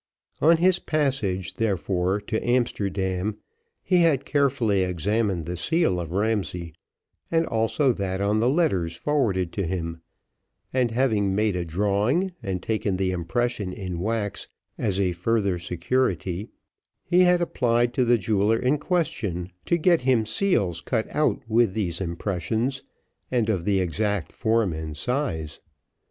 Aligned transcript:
On 0.41 0.57
his 0.57 0.79
passage, 0.79 1.53
therefore, 1.53 2.19
to 2.21 2.43
Amsterdam, 2.43 3.37
he 3.83 3.97
had 3.97 4.25
carefully 4.25 4.81
examined 4.81 5.45
the 5.45 5.55
seal 5.55 5.99
of 5.99 6.09
Ramsay, 6.11 6.73
and 7.29 7.45
also 7.45 7.93
that 7.93 8.19
on 8.19 8.39
the 8.39 8.49
letters 8.49 8.95
forwarded 8.95 9.53
to 9.53 9.67
him; 9.67 10.01
and, 10.73 10.89
having 10.89 11.35
made 11.35 11.55
a 11.55 11.63
drawing, 11.63 12.31
and 12.41 12.63
taken 12.63 12.97
the 12.97 13.11
impression 13.11 13.71
in 13.71 13.99
wax, 13.99 14.47
as 14.75 14.99
a 14.99 15.11
further 15.11 15.59
security, 15.59 16.49
he 17.03 17.19
had 17.25 17.39
applied 17.39 17.93
to 17.93 18.03
the 18.03 18.17
jeweller 18.17 18.57
in 18.57 18.79
question 18.79 19.51
to 19.65 19.77
get 19.77 20.01
him 20.01 20.25
seals 20.25 20.81
cut 20.81 21.05
out 21.15 21.43
with 21.47 21.73
these 21.73 22.01
impressions, 22.01 22.81
and 23.29 23.49
of 23.49 23.65
the 23.65 23.79
exact 23.79 24.31
form 24.31 24.73
and 24.73 24.97
size. 24.97 25.59